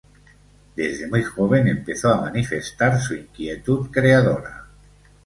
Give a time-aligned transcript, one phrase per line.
[0.75, 4.65] Desde muy joven empezó a manifestar su inquietud creadora.